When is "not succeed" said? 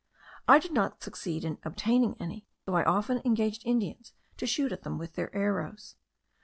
0.71-1.45